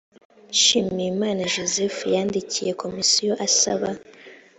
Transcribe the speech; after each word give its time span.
nshimiyimana 0.53 1.41
joseph 1.53 1.97
yandikiye 2.15 2.71
komisiyo 2.81 3.33
asaba 3.45 3.89